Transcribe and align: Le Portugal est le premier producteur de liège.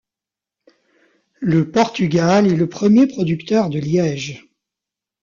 Le 1.41 1.69
Portugal 1.69 2.47
est 2.47 2.55
le 2.55 2.67
premier 2.67 3.05
producteur 3.05 3.69
de 3.69 3.77
liège. 3.77 4.49